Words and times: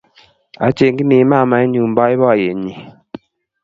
Achengjini 0.67 1.17
mamaenyu 1.29 1.81
boiboiyenyi 1.95 2.73